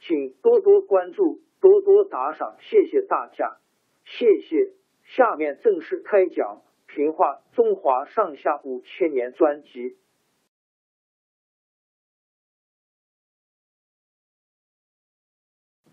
[0.00, 3.58] 请多多关注，多多打赏，谢谢大家，
[4.04, 4.72] 谢谢。
[5.04, 6.62] 下面正式开讲
[6.94, 9.96] 《评话中华上下五千年》专辑。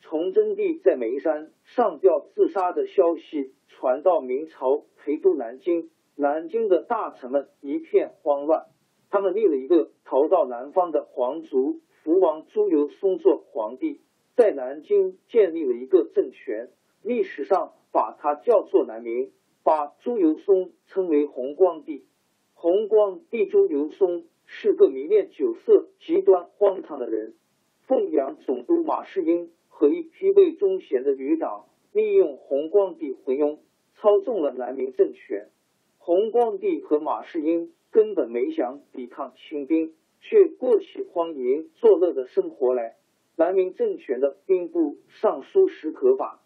[0.00, 8.66] 崇祯帝在眉山上吊自杀的消息传到明朝陪都南京，南京的大臣们一片慌乱，
[9.10, 11.80] 他们立了一个逃到南方的皇族。
[12.08, 14.00] 福王朱由崧做皇帝，
[14.34, 16.70] 在南京建立了一个政权，
[17.02, 19.30] 历史上把他叫做南明，
[19.62, 22.06] 把朱由崧称为弘光帝。
[22.54, 27.34] 弘光帝朱由崧是个迷恋酒色、极端荒唐的人。
[27.82, 33.58] 凤阳总督马士英和一批魏忠贤的余党，利用弘光帝昏庸，
[33.96, 35.50] 操纵了南明政权。
[35.98, 39.92] 弘光帝和马士英根本没想抵抗清兵。
[40.20, 42.96] 却过起荒淫作乐的生活来。
[43.36, 46.42] 南明政权的兵部尚书史可法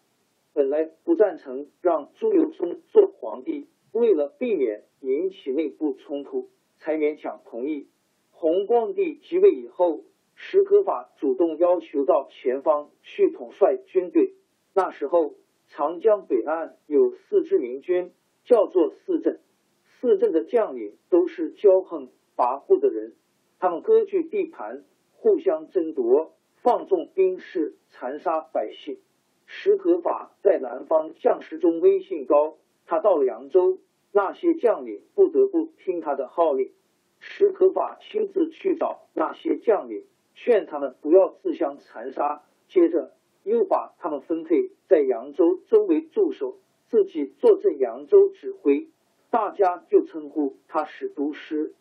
[0.53, 7.87] 本来不赞成让朱由崧做皇帝，为了避免引起内部冲突，才勉强同意。
[8.29, 10.03] 弘光帝即位以后，
[10.35, 14.35] 史可法主动要求到前方去统帅军队。
[14.75, 15.33] 那时候，
[15.69, 18.11] 长江北岸有四支明军，
[18.45, 19.39] 叫做四镇。
[19.99, 23.15] 四镇的将领都是骄横跋扈的人。
[23.63, 28.99] 他们割据地盘，互相争夺，放纵兵士，残杀百姓。
[29.45, 33.79] 史可法在南方将士中威信高，他到了扬州，
[34.11, 36.73] 那些将领不得不听他的号令。
[37.21, 40.03] 史可法亲自去找那些将领，
[40.35, 42.43] 劝他们不要自相残杀。
[42.67, 43.13] 接着
[43.43, 46.57] 又把他们分配在扬州周围驻守，
[46.89, 48.89] 自己坐镇扬州指挥。
[49.29, 51.73] 大家就称呼他是都师。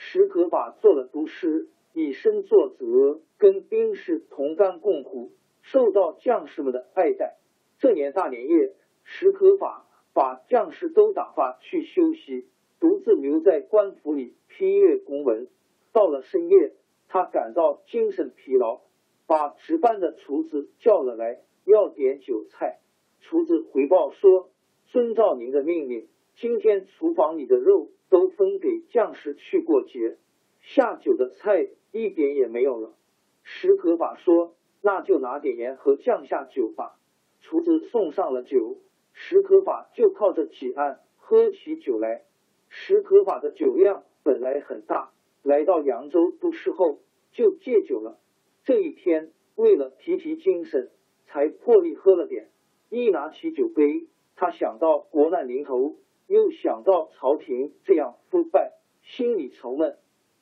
[0.00, 7.36] 史可法做了毒师，以身作则，跟兵士同甘共苦，受到将士们的爱戴。
[7.80, 12.46] 这年大年夜，史可法把将士都打发去休息，
[12.78, 15.48] 独自留在官府里批阅公文。
[15.92, 16.74] 到了深夜，
[17.08, 18.82] 他感到精神疲劳，
[19.26, 22.78] 把值班的厨子叫了来，要点酒菜。
[23.20, 24.50] 厨子回报说
[24.86, 30.18] ：“遵照您的命令，今天厨房里的肉。”都分给将士去过节，
[30.60, 32.94] 下酒的菜一点也没有了。
[33.42, 36.98] 史可法说：“那就拿点盐和酱下酒吧。”
[37.40, 38.78] 厨子送上了酒，
[39.12, 42.24] 史可法就靠着几案喝起酒来。
[42.68, 46.98] 史可法的酒量本来很大，来到扬州都市后
[47.32, 48.18] 就戒酒了。
[48.64, 50.90] 这一天为了提提精神，
[51.26, 52.50] 才破例喝了点。
[52.90, 54.06] 一拿起酒杯，
[54.36, 55.96] 他想到国难临头。
[56.28, 59.96] 又想到朝廷这样腐败，心里愁闷，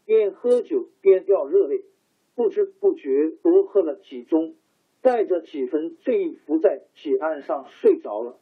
[0.04, 1.84] 边喝酒边掉热泪，
[2.34, 4.54] 不知不觉多喝了几盅，
[5.00, 8.40] 带着几分醉意伏在几案上睡着了。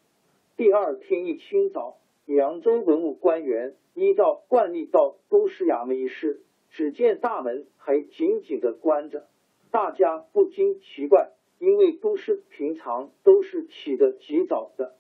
[0.56, 9.28] 第二天一清早，扬州文武官员依照惯例到都师衙门一试，只见大门还紧紧的关着，
[9.70, 14.96] 大家不禁奇怪，因为都师平常都是起得极早的。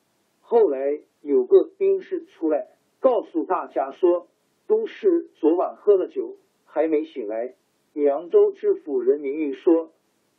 [0.46, 2.68] 后来有个兵士出来
[3.00, 4.28] 告诉大家说，
[4.66, 6.36] 都师昨晚喝了酒，
[6.66, 7.54] 还没醒来。
[7.94, 9.92] 扬州知府任明玉说，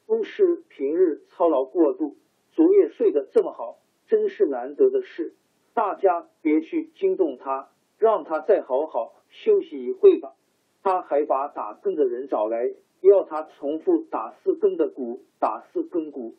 [0.05, 2.17] 都师平日操劳过度，
[2.51, 5.33] 昨夜睡得这么好，真是难得的事。
[5.73, 10.35] 大家别去惊动他，让他再好好休息一会吧。
[10.83, 12.71] 他还把打更的人找来，
[13.01, 16.35] 要他重复打四更的鼓，打四更鼓，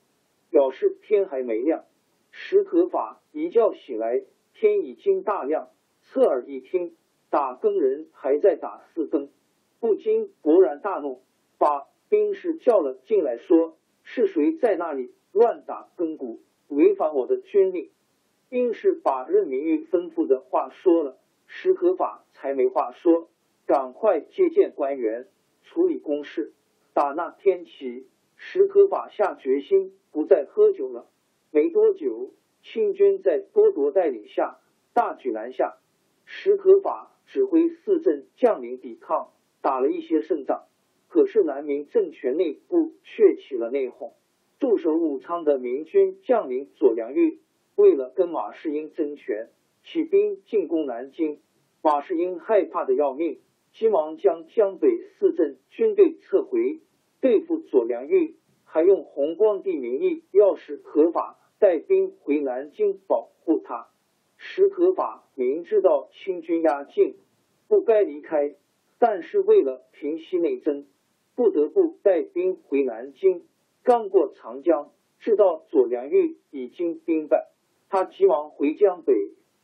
[0.51, 1.85] 表示天还没亮。
[2.31, 4.23] 石可法一觉醒来，
[4.55, 5.71] 天已经大亮，
[6.03, 6.95] 侧耳一听，
[7.31, 9.31] 打更人还在打四更，
[9.81, 11.23] 不禁勃然大怒，
[11.59, 17.91] 把兵士叫了进来，说：“是谁在那里乱打更鼓，违反我的军令？”
[18.49, 23.29] 兵士把任明玉吩咐的话说了，石可法才没话说。
[23.67, 25.27] 赶快接见官员，
[25.65, 26.53] 处理公事。
[26.95, 28.07] 打那天起，
[28.37, 31.09] 石可法下决心不再喝酒了。
[31.57, 34.59] 没多久，清军在多铎带领下
[34.93, 35.79] 大举南下。
[36.27, 39.31] 石可法指挥四镇将领抵抗，
[39.63, 40.67] 打了一些胜仗。
[41.09, 44.13] 可是南明政权内部却起了内讧。
[44.59, 47.41] 驻守武昌的明军将领左良玉，
[47.75, 49.49] 为了跟马士英争权，
[49.83, 51.41] 起兵进攻南京。
[51.83, 53.41] 马士英害怕的要命。
[53.73, 54.89] 急忙将江北
[55.19, 56.81] 四镇军队撤回，
[57.23, 63.89] 对付左良玉，还用弘光帝名义要使可法带兵回南京保护他。
[64.37, 67.17] 石可法明知道清军压境，
[67.69, 68.55] 不该离开，
[68.99, 70.87] 但是为了平息内争，
[71.35, 73.45] 不得不带兵回南京。
[73.83, 77.49] 刚过长江，知道左良玉已经兵败，
[77.89, 79.15] 他急忙回江北，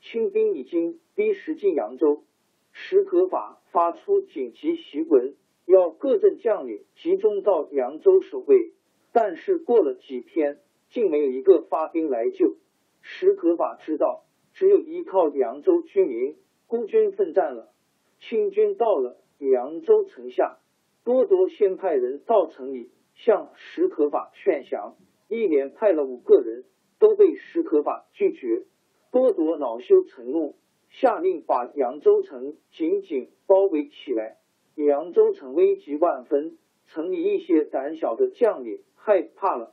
[0.00, 2.24] 清兵已经逼实进扬州。
[2.72, 5.34] 石可法发出紧急檄文，
[5.66, 8.72] 要各镇将领集中到扬州守卫。
[9.12, 10.61] 但是过了几天，
[10.92, 12.56] 竟没有一个发兵来救。
[13.00, 14.24] 石可法知道，
[14.54, 16.36] 只有依靠扬州居民
[16.66, 17.72] 孤军奋战了。
[18.20, 20.58] 清军到了扬州城下，
[21.04, 24.96] 多铎先派人到城里向石可法劝降，
[25.28, 26.64] 一连派了五个人，
[26.98, 28.64] 都被石可法拒绝。
[29.10, 30.54] 多铎恼羞成怒。
[30.94, 34.36] 下令把扬州城紧紧包围起来，
[34.74, 39.72] 扬州城危急万分，城里一些胆小的将领害怕了。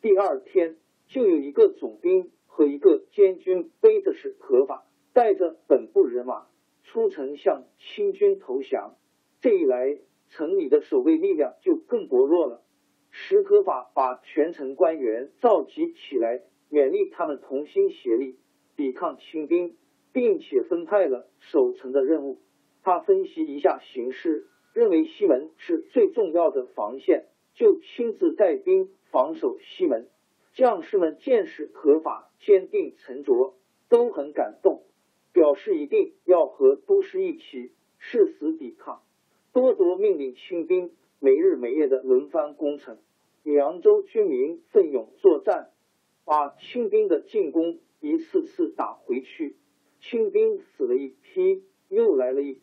[0.00, 0.76] 第二天，
[1.08, 6.46] 就有一个总兵和一个监军背着是可法，带着本部人马
[6.84, 8.96] 出城向清军投降。
[9.40, 9.98] 这一来，
[10.28, 12.62] 城里的守卫力量就更薄弱了。
[13.10, 18.38] 石可法把全城官员召集起来，勉励他们同心协力
[18.76, 19.76] 抵抗清兵。
[20.12, 22.40] 并且分派了守城的任务。
[22.82, 30.08] 他分析一下形势，认为西门是最重要的防线，就亲自带兵防守西门。
[30.52, 33.54] 将士们见识合法，坚定沉着，
[33.88, 34.82] 都很感动，
[35.32, 39.02] 表示一定要和都师一起誓死抵抗。
[39.52, 42.98] 多铎命令清兵没日没夜的轮番攻城，
[43.44, 45.70] 扬州军民奋勇作战，
[46.24, 49.56] 把清兵的进攻一次次打回去。
[50.00, 52.58] 清兵死了一批，又来了一，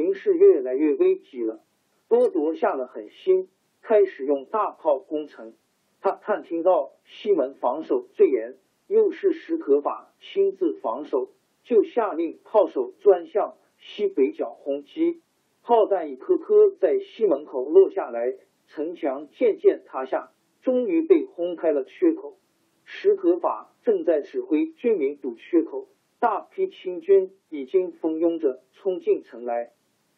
[0.00, 1.60] 形势越来越危急了。
[2.08, 3.50] 多铎下了狠心，
[3.82, 5.52] 开始用大炮攻城。
[6.00, 8.56] 他探听到西门防守最严，
[8.86, 11.32] 又是石可法亲自防守，
[11.64, 15.20] 就下令炮手专向西北角轰击。
[15.62, 18.34] 炮弹一颗颗在西门口落下来，
[18.68, 20.30] 城墙渐渐塌下，
[20.62, 22.38] 终于被轰开了缺口。
[22.84, 25.88] 石可法正在指挥军民堵缺口。
[26.18, 29.72] 大批清军已经蜂拥着冲进城来，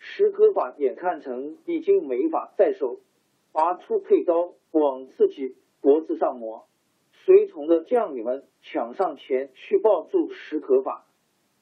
[0.04, 2.98] 石可法眼看成已经没法再守，
[3.52, 6.66] 拔出佩刀往自己脖子上抹。
[7.12, 11.06] 随从的将领们抢上前去抱住石可法，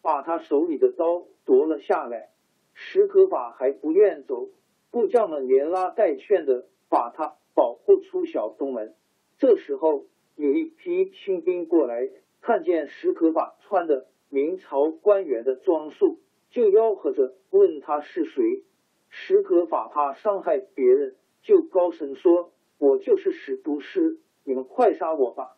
[0.01, 2.31] 把他手里的刀夺了下来。
[2.73, 4.49] 石可法还不愿走，
[4.91, 8.95] 部将们连拉带劝的把他保护出小东门。
[9.37, 10.07] 这时候
[10.37, 12.09] 有一批清兵过来，
[12.41, 14.07] 看见石可法穿的。
[14.33, 18.64] 明朝官员的装束，就吆喝着问他是谁。
[19.09, 25.57] 石可法怕伤害别人，就高声说：“我就是史都师，你们快杀我吧！”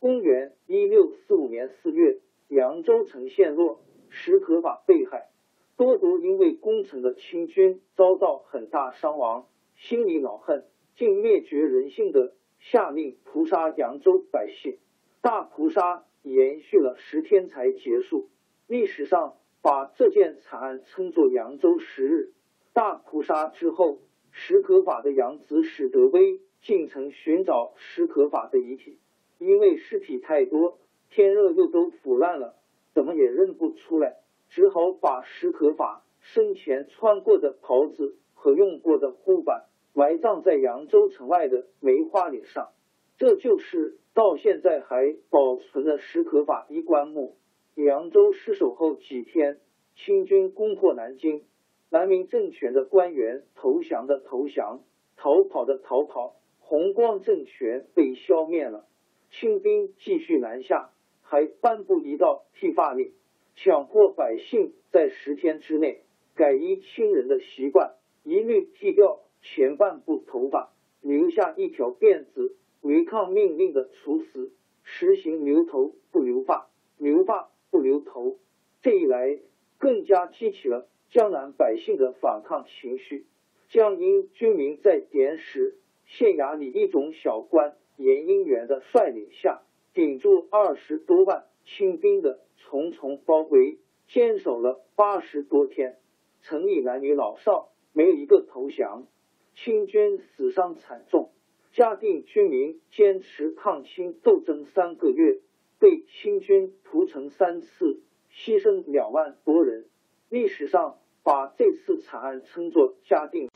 [0.00, 2.18] 公元一六四五年四月，
[2.48, 5.28] 扬州城陷落，石可法被害。
[5.76, 10.64] 多铎因为攻城的清军遭到很大伤亡，心里恼恨，
[10.96, 14.78] 竟灭绝人性的下令屠杀扬州百姓，
[15.20, 16.04] 大屠杀。
[16.24, 18.28] 延续了十天才结束。
[18.66, 22.32] 历史上把这件惨案称作扬州十日
[22.72, 23.48] 大屠杀。
[23.48, 23.98] 之后，
[24.30, 28.98] 史可法的养子史德威进城寻找史可法的遗体，
[29.38, 30.78] 因为尸体太多，
[31.10, 32.54] 天热又都腐烂了，
[32.94, 42.68] 怎么也认不出来，只好把史可法生前穿过的袍子和用过的护板埋葬在扬州城外的梅花岭上。
[43.16, 47.36] 这就是到现在还保存的史可法医棺木。
[47.84, 49.60] 扬州失守后几天，
[49.94, 51.44] 清军攻破南京，
[51.90, 54.82] 南明政权的官员投降的投降，
[55.16, 58.84] 逃跑的逃跑，弘光政权被消灭了。
[59.30, 60.90] 清兵继续南下，
[61.22, 63.12] 还颁布一道剃发令，
[63.54, 66.02] 强迫百姓在十天之内
[66.34, 67.94] 改依清人的习惯，
[68.24, 72.56] 一律剃掉前半部头发，留下一条辫子。
[72.80, 78.38] 违抗命令的处死，实行留头不留发，留发不留头。
[78.82, 79.38] 这一来，
[79.78, 83.26] 更加激起了江南百姓的反抗情绪。
[83.68, 95.98] 江阴军民在典史县衙里一种小官严英元的率领下，顶住二十多万清兵的重重包围，坚守了八十多天。
[96.40, 99.06] 城里男女老少没有一个投降，
[99.54, 101.30] 清军死伤惨重。
[101.72, 105.40] 嘉定军民坚持抗清斗争三个月，
[105.80, 108.00] 被清军屠城三次，
[108.32, 109.84] 牺牲两万多人。
[110.28, 113.48] 历史上把这次惨案称作嘉定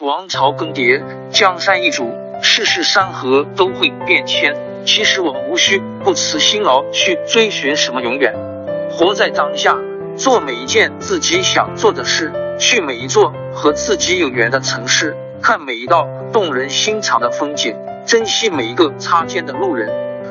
[0.00, 2.10] 王朝更迭，江山易主，
[2.42, 4.56] 世事山河都会变迁。
[4.84, 8.34] 其实我们无需不辞辛劳去追寻什么永远，
[8.90, 9.76] 活在当下，
[10.16, 15.16] 做每一件自己想做的事，去每一座和自己有缘的城市。
[15.42, 20.11] 看每一道动人心肠的风景，珍惜每一个擦肩的路人。